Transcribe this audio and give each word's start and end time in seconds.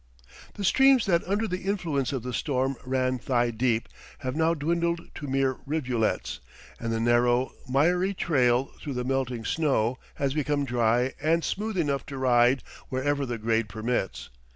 The 0.55 0.63
streams 0.63 1.05
that 1.05 1.23
under 1.27 1.47
the 1.47 1.59
influence 1.65 2.11
of 2.11 2.23
the 2.23 2.33
storm 2.33 2.75
ran 2.83 3.19
thigh 3.19 3.51
deep 3.51 3.87
have 4.21 4.35
now 4.35 4.55
dwindled 4.55 5.13
to 5.13 5.27
mere 5.27 5.57
rivulets, 5.67 6.39
and 6.79 6.91
the 6.91 6.99
narrow, 6.99 7.51
miry 7.69 8.15
trail 8.15 8.71
through 8.81 8.95
the 8.95 9.03
melting 9.03 9.45
snow 9.45 9.99
has 10.15 10.33
become 10.33 10.65
dry 10.65 11.13
and 11.21 11.43
smooth 11.43 11.77
enough 11.77 12.03
to 12.07 12.17
ride 12.17 12.63
wherever 12.89 13.27
the 13.27 13.37
grade 13.37 13.69
permits. 13.69 14.29